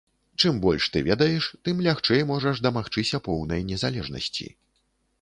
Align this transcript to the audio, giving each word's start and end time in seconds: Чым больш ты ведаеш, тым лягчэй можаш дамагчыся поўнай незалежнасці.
Чым 0.43 0.55
больш 0.63 0.87
ты 0.95 1.03
ведаеш, 1.09 1.51
тым 1.69 1.85
лягчэй 1.89 2.25
можаш 2.33 2.65
дамагчыся 2.67 3.23
поўнай 3.31 3.67
незалежнасці. 3.73 4.53